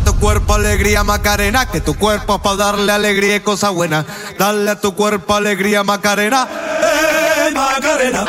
[0.00, 4.04] a tu cuerpo alegría Macarena, que tu cuerpo es para darle alegría y cosa buena.
[4.38, 6.48] Dale a tu cuerpo alegría Macarena,
[6.82, 8.24] eh Macarena.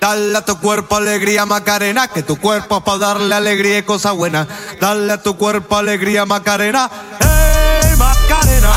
[0.00, 4.12] Dale a tu cuerpo alegría Macarena, que tu cuerpo es para darle alegría y cosa
[4.12, 4.46] buena.
[4.80, 6.90] Dale a tu cuerpo alegría Macarena,
[7.20, 8.72] eh Macarena.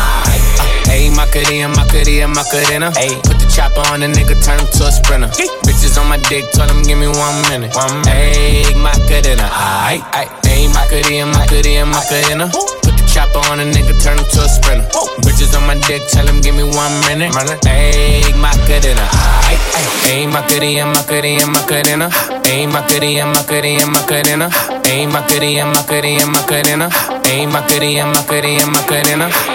[0.90, 2.92] Ayy, Macarena, Macarena, Macarena.
[2.96, 5.30] Ayy, put the chopper on the nigga, turn him to a sprinter.
[5.86, 7.70] Bitches on my dick, tell him give me one minute.
[7.76, 8.02] One.
[8.10, 10.34] Ayy, Macarena, aight, aight.
[10.50, 12.50] Ayy, Macarena, Macarena, Macarena.
[12.50, 14.90] Put the chopper on a nigga, turn him to a sprinter.
[15.22, 17.32] Bitches on my dick, tell him give me one minute.
[17.70, 19.06] Ayy, Macarena,
[19.46, 19.94] aight, aight.
[20.10, 22.10] Ayy, Macarena, Macarena, Macarena.
[22.50, 24.50] Ayy, Macarena, Macarena, Macarena.
[24.90, 26.90] Ayy, Macarena, Macarena, Macarena.
[27.30, 29.55] Ayy, Macarena, Macarena, Macarena.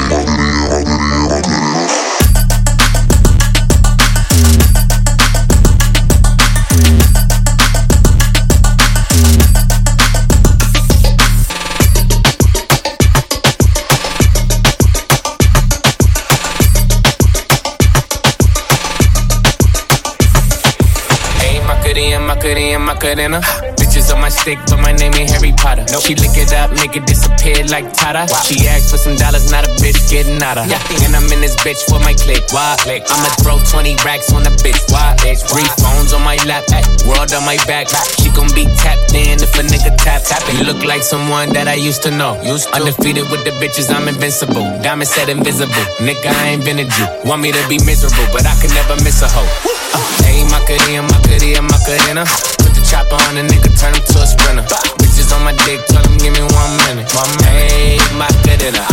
[23.11, 23.41] Macarena.
[23.75, 25.83] Bitches on my stick, but my name ain't Harry Potter.
[25.91, 26.03] Nope.
[26.03, 28.23] She lick it up, make it disappear like Tata.
[28.47, 30.71] She asked for some dollars, not a bitch getting out of.
[30.71, 32.39] And I'm in this bitch for my click.
[32.55, 32.75] Why?
[32.79, 33.03] click.
[33.11, 34.79] I'ma throw 20 racks on the bitch.
[34.87, 35.11] Why?
[35.19, 36.63] Three phones on my lap,
[37.03, 37.91] world on my back.
[38.15, 40.23] She gon' be tapped in if a nigga tap.
[40.23, 40.39] tap.
[40.55, 42.39] You look like someone that I used to know.
[42.43, 42.79] Used to.
[42.79, 44.63] Undefeated with the bitches, I'm invincible.
[44.79, 45.83] Diamond said invisible.
[45.99, 47.07] Nigga, I ain't been a Jew.
[47.25, 49.43] Want me to be miserable, but I can never miss a hoe.
[49.91, 52.23] Uh, Ayy, Macarena, Macarena, Macarena.
[52.23, 52.60] Put the
[52.91, 54.67] chopper on a nigga, turn him to a sprinter.
[54.99, 57.07] Bitches on my dick, tell him give me one minute.
[57.15, 58.83] My man, my cadena.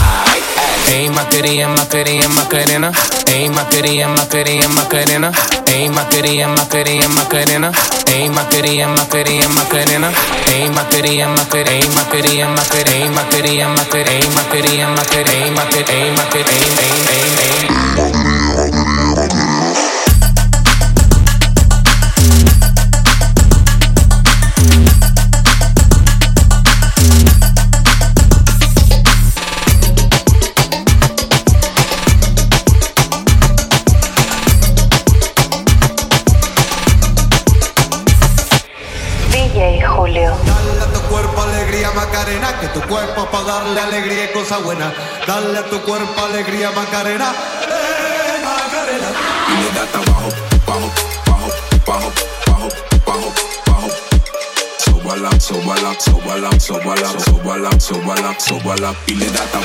[0.94, 2.94] Ain't my cutie and my cutie and my cadena.
[3.34, 5.34] Ain't my cutie and my cutie and my cadena.
[5.74, 7.74] Ain't my cutie and my cutie and my cadena.
[8.14, 10.14] Ain't my cutie and my cutie and my cadena.
[10.54, 11.74] Ain't my cutie and my cutie.
[11.74, 13.02] Ain't my cutie and my cutie.
[13.02, 14.14] Ain't my cutie and my cutie.
[14.14, 15.34] Ain't my cutie and my cutie.
[15.34, 15.92] Ain't my cutie.
[15.92, 16.54] Ain't my cutie.
[16.54, 17.74] Ain't ain't ain't
[18.62, 18.97] ain't.
[43.84, 44.92] Alegría y cosa buena.
[45.26, 49.08] Dale a tu cuerpo alegría Macarena, eh Macarena.
[49.48, 50.28] y le da hasta abajo,
[50.66, 50.90] bajo,
[51.26, 51.48] bajo,
[51.86, 52.12] bajo,
[52.46, 52.68] bajo,
[53.06, 53.32] bajo,
[53.66, 53.90] bajo.
[54.84, 59.58] Sobala, sobala, sobala, sobala, sobala, sobala, sobala, y le da hasta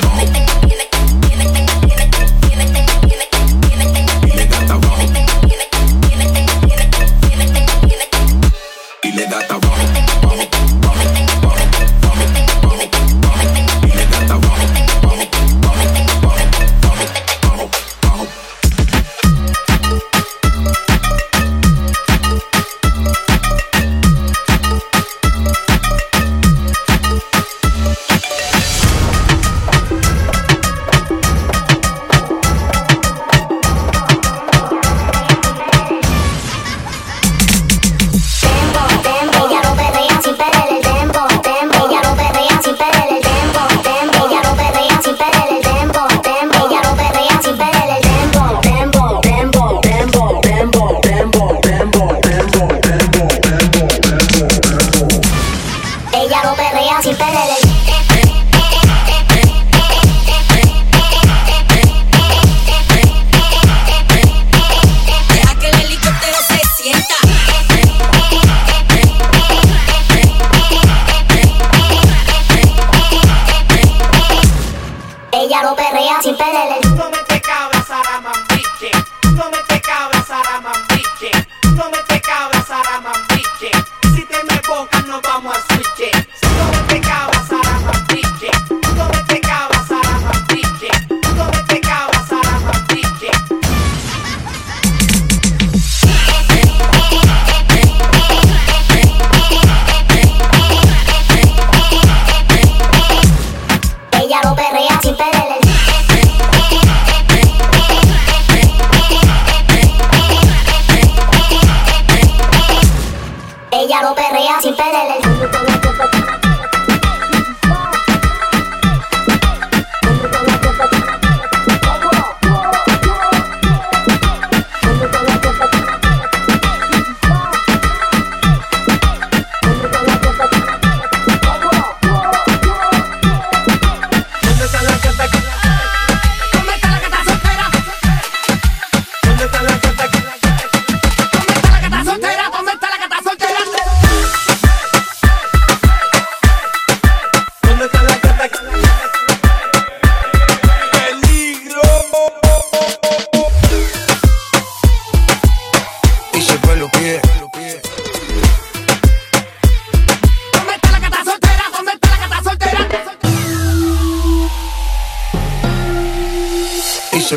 [167.24, 167.34] si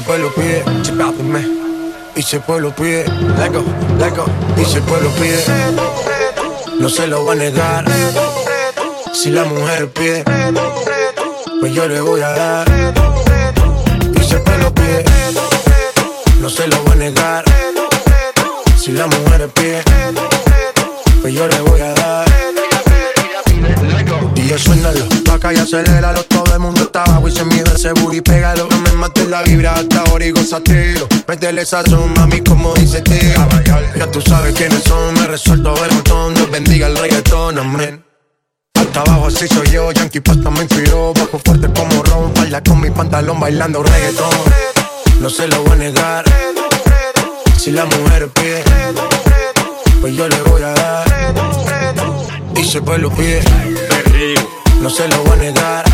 [2.35, 3.05] el pueblo pide,
[3.37, 3.63] let go,
[3.97, 4.25] let go.
[4.57, 5.41] Y si el pueblo pide,
[6.77, 7.85] no se lo va a negar.
[9.13, 10.25] Si la mujer pide,
[11.61, 12.67] pues yo le voy a dar.
[14.13, 15.05] Y si el pueblo pide,
[16.41, 17.45] no se lo va a negar.
[18.77, 19.83] Si la mujer pide,
[21.21, 22.27] pues yo le voy a dar.
[24.47, 26.23] Y yo suénalo, acá y aceléralo.
[26.23, 28.69] Todo el mundo está abajo y se mide ese booty, pégalo.
[28.71, 31.05] No me mates la vibra hasta ahora y gozatelo.
[31.27, 33.19] Métele sazón, mami, como dice tío.
[33.97, 36.33] Ya tú sabes quiénes son, me resuelto ver montón.
[36.33, 38.05] Dios bendiga el reggaetón, amén.
[38.75, 42.79] Hasta abajo así soy yo, Yankee Pasta me inspiró Bajo fuerte como Ron, baila con
[42.79, 44.29] mi pantalón bailando reggaetón
[45.19, 46.25] No se lo voy a negar
[47.57, 48.63] Si la mujer pide
[49.99, 51.33] Pues yo le voy a dar
[52.55, 53.41] Y si pues lo pide
[54.81, 55.85] No se lo voy a negar.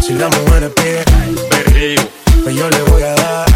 [0.00, 1.04] Si la mujer pide
[2.42, 3.47] Pues yo le voy a dar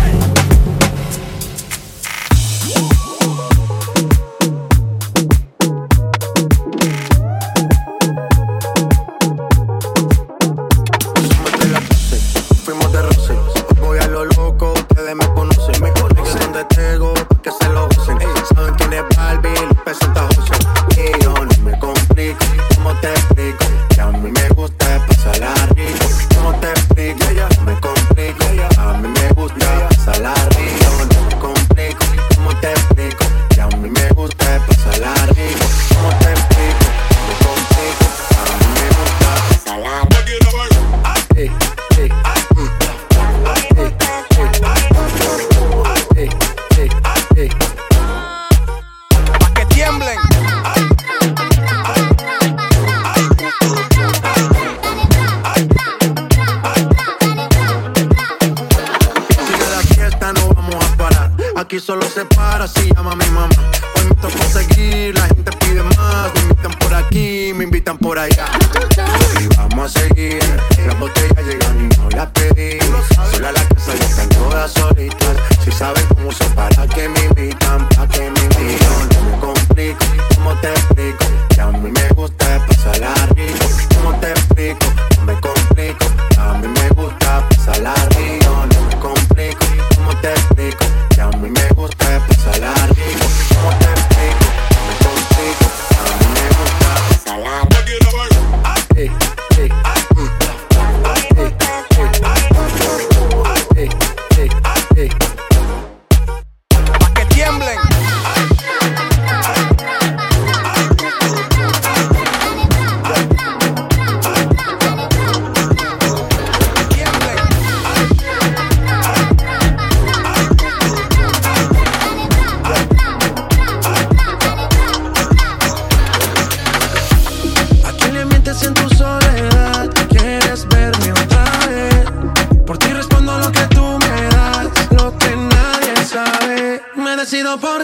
[137.53, 137.82] up on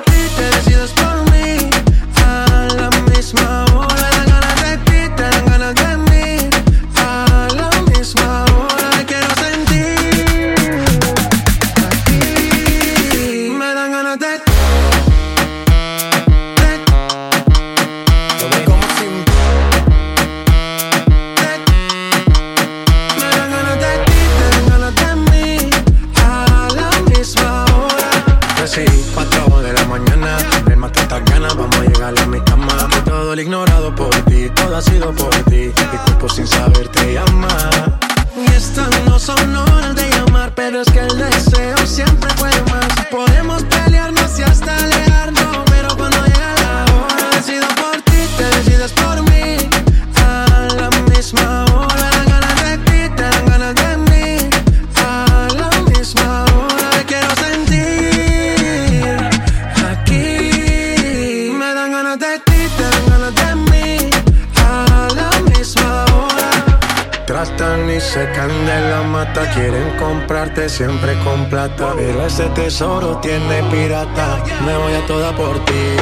[70.69, 74.43] siempre con plata, pero ese tesoro tiene pirata.
[74.65, 75.97] Me voy a toda por ti.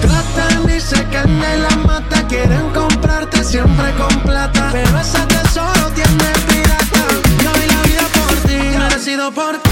[0.00, 5.90] Tratan y se caen de la mata, quieren comprarte siempre con plata, pero ese tesoro
[5.94, 7.06] tiene pirata.
[7.44, 9.65] Yo vi la vida por ti, agradecido por ti.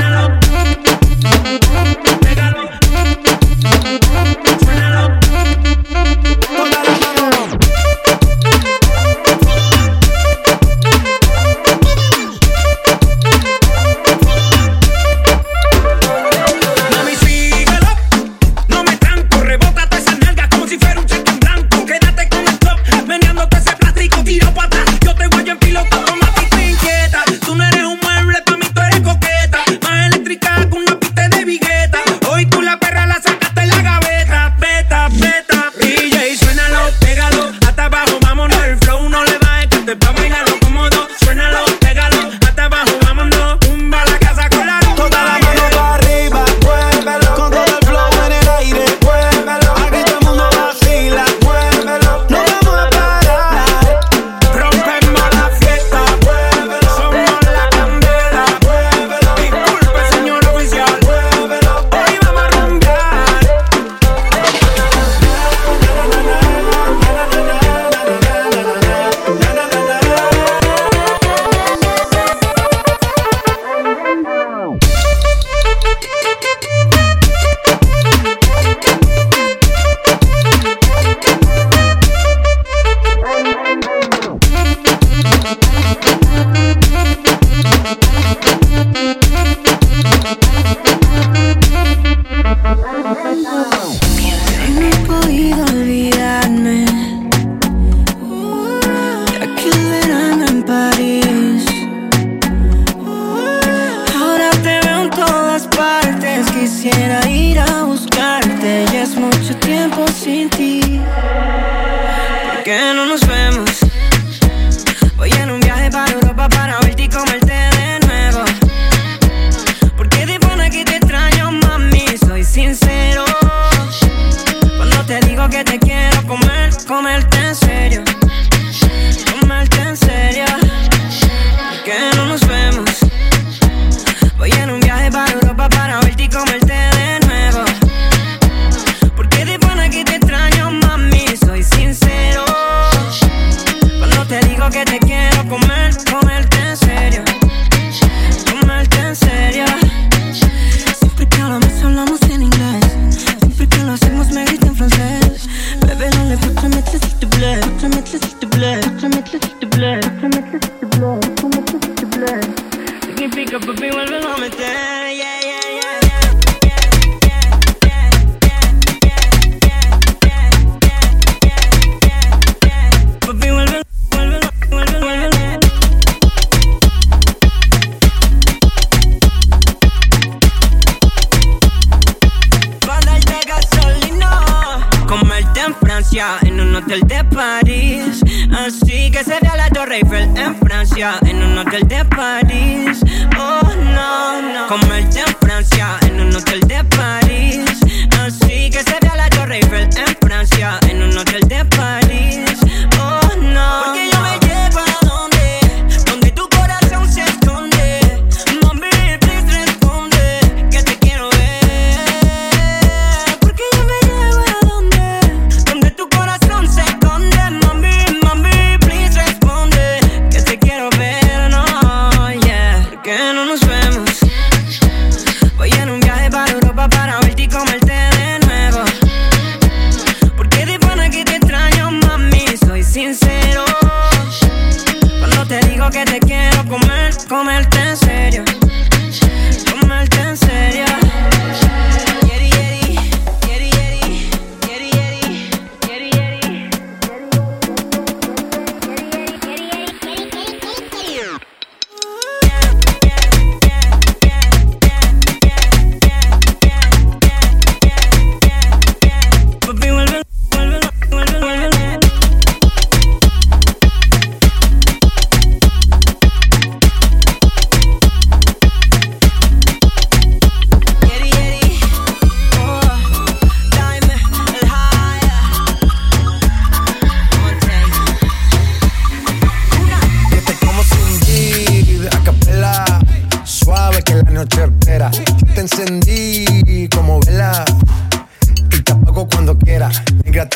[186.93, 188.23] hotel de París.
[188.51, 192.99] Así que se vea la Torre Eiffel en Francia, en un hotel de París.
[193.39, 193.61] Oh,
[193.95, 194.67] no, no.
[194.67, 196.62] Comerte en Francia, en un hotel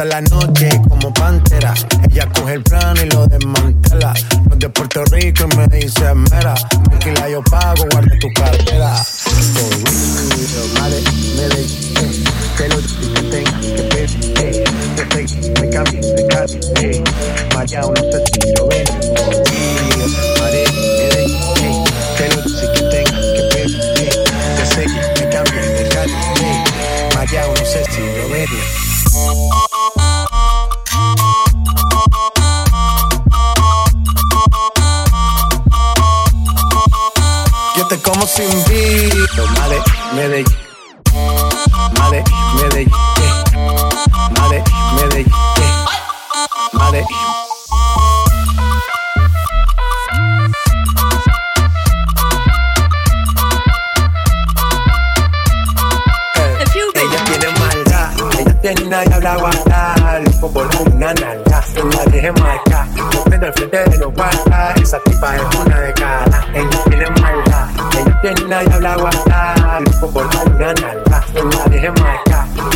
[0.08, 0.67] la noche
[38.08, 39.14] como sin beat.
[39.58, 39.82] Male,
[40.16, 40.46] Medellín.
[41.98, 42.24] Male,
[42.56, 42.92] Medellín.
[44.40, 44.64] Male,
[44.96, 45.34] Medellín.
[46.74, 47.06] Male.
[56.94, 63.24] Ella tiene maldad, ella tiene una diabla guardar, como una nalga, la deje marcar, no
[63.24, 66.27] prende el frente de los guardas, esa tipa es una de cara,
[68.48, 71.92] una diabla guardar, como una nalga, la deje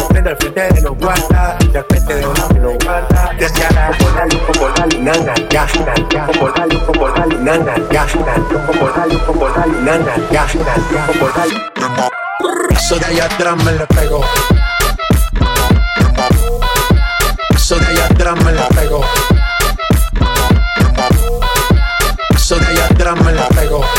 [0.09, 4.11] prende el frente de los guardas, ya frente de una que lo guarda, deseada, como
[4.17, 9.17] dale, como dale, nana, ya, nalga, como dale, como dale, nana, ya, nalga, como dale,
[9.19, 11.71] como dale, nana, ya, nalga, como dale,
[12.71, 13.71] eso de allá atrás me.
[17.55, 18.51] Eso de allá atrás me.
[22.35, 23.90] Eso de allá atrás.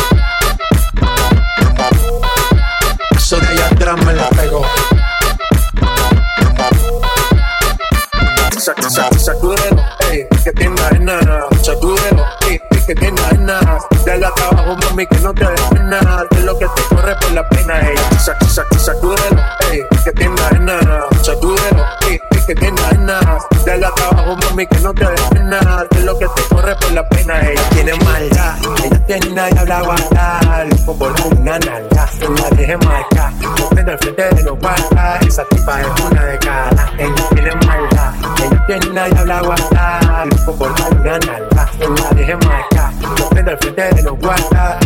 [15.03, 16.01] Mami, que no te des pena.
[16.31, 17.97] De lo que te corre por la pena, ey.
[18.19, 20.79] Sa- sa- Sacúdelo, ey, que tiene arena.
[21.23, 23.21] Sacúdelo, ey, que tiene arena.
[23.65, 25.61] Dale acá abajo, mami, que no te des pena.
[25.91, 28.55] De lo que te corre por la pena, ella tiene maldad.
[28.85, 30.67] Ella tiene una diabla guardar.
[30.87, 33.33] Como una nalga, la deje marcar.
[33.59, 35.27] No prende el frente de los guardas.
[35.27, 36.93] Esa tipa es una de cara.
[36.99, 38.13] Ella tiene maldad.
[38.43, 40.29] Ella tiene una diabla guardar.
[40.45, 42.92] Como una nalga, la deje marcar.
[43.31, 44.19] Prende el frente de los.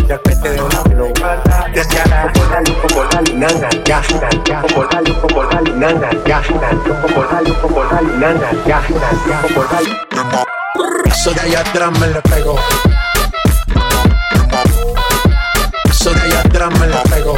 [0.09, 1.67] Ya frente de que guarda.
[2.83, 4.03] Como dale, nana, ya,
[4.91, 6.43] dale, como dale, nana, ya.
[7.03, 8.83] Como dale, como dale, nana, ya.
[9.43, 9.91] Como dale.
[11.07, 12.57] Eso de allá atrás me le pegó.
[15.91, 17.35] Eso de allá atrás me le pegó.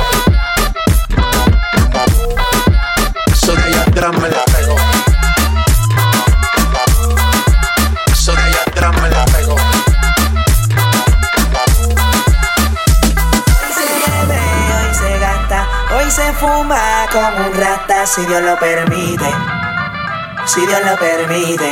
[3.33, 4.13] Eso de allá atrás
[17.19, 19.27] como un rata si Dios lo permite.
[20.47, 21.69] Si Dios lo permite.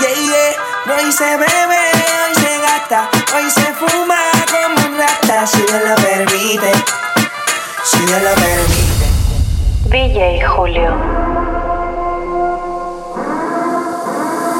[0.00, 0.96] Yeah, yeah.
[0.96, 1.82] Hoy se bebe,
[2.24, 4.18] hoy se gasta, hoy se fuma
[4.50, 6.72] como un rata si Dios lo permite.
[7.84, 9.06] Si Dios lo permite.
[9.84, 10.90] DJ Julio.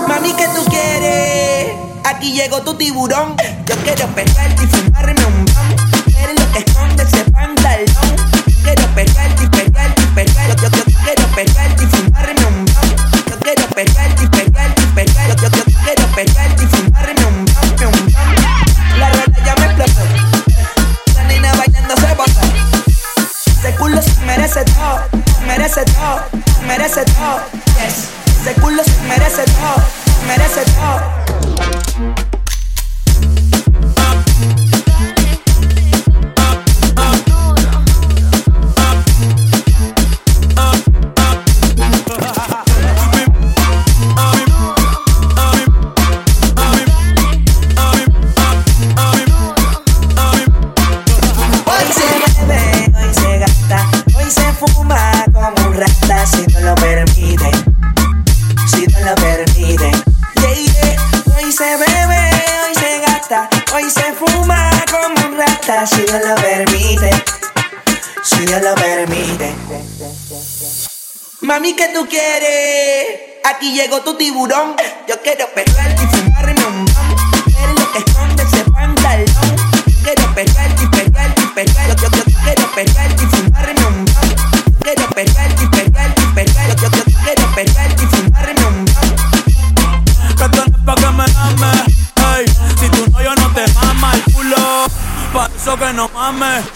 [0.06, 1.72] Mami, ¿qué tú quieres?
[2.04, 3.36] Aquí llegó tu tiburón.
[3.66, 5.37] Yo quiero perder y fumarme un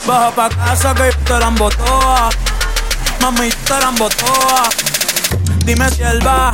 [0.07, 2.31] Baja pa' casa que yo te la embotoa.
[3.21, 4.69] Mami, la embotoa.
[5.65, 6.53] Dime si él va.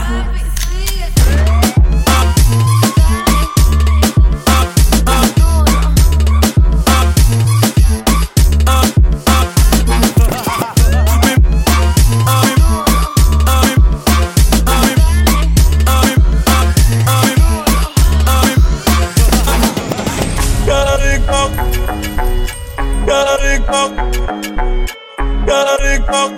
[23.69, 23.93] cock,
[25.47, 26.33] gary cock,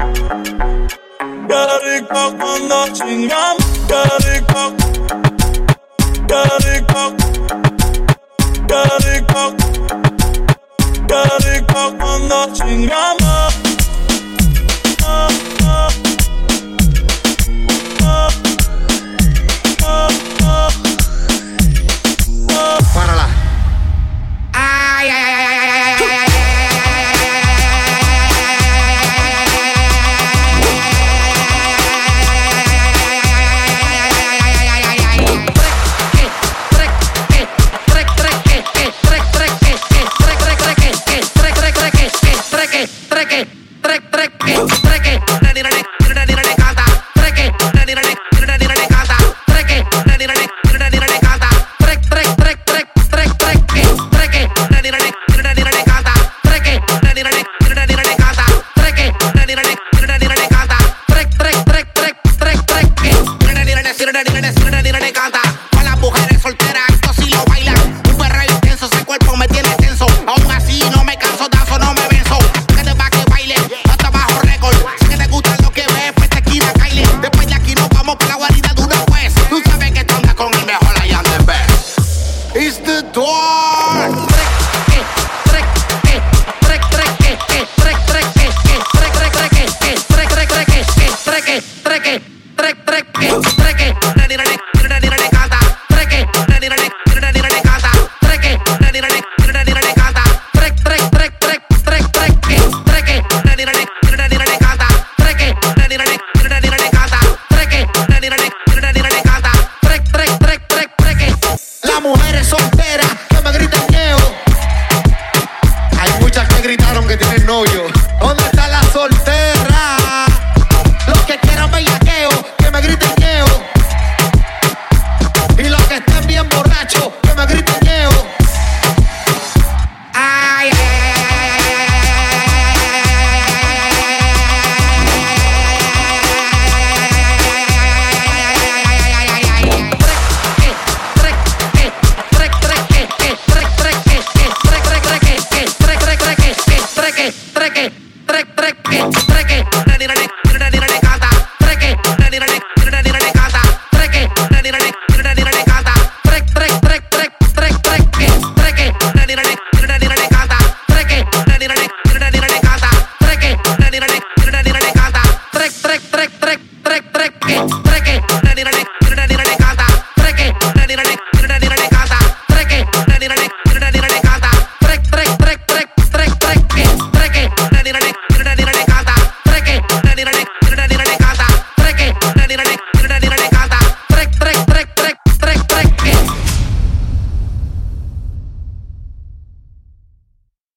[1.48, 3.56] gary cock, manda chingam,
[3.90, 4.72] gary cock,
[6.30, 7.14] gary cock,
[8.66, 9.54] gary cock,
[11.06, 13.59] gary cock, manda chingam.